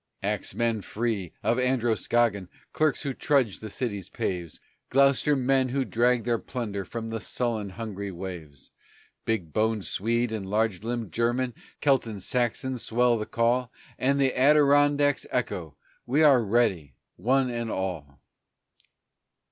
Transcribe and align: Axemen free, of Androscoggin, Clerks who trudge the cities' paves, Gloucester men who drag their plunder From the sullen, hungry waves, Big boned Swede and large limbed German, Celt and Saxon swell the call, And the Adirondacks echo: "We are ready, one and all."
Axemen 0.23 0.81
free, 0.81 1.31
of 1.43 1.59
Androscoggin, 1.59 2.49
Clerks 2.73 3.03
who 3.03 3.13
trudge 3.13 3.59
the 3.59 3.69
cities' 3.69 4.09
paves, 4.09 4.59
Gloucester 4.89 5.35
men 5.35 5.69
who 5.69 5.85
drag 5.85 6.23
their 6.23 6.39
plunder 6.39 6.83
From 6.83 7.11
the 7.11 7.19
sullen, 7.19 7.69
hungry 7.69 8.11
waves, 8.11 8.71
Big 9.25 9.53
boned 9.53 9.85
Swede 9.85 10.31
and 10.31 10.49
large 10.49 10.81
limbed 10.81 11.11
German, 11.11 11.53
Celt 11.81 12.07
and 12.07 12.23
Saxon 12.23 12.79
swell 12.79 13.15
the 13.19 13.27
call, 13.27 13.71
And 13.99 14.19
the 14.19 14.35
Adirondacks 14.35 15.27
echo: 15.29 15.77
"We 16.07 16.23
are 16.23 16.41
ready, 16.41 16.95
one 17.15 17.51
and 17.51 17.69
all." 17.69 18.23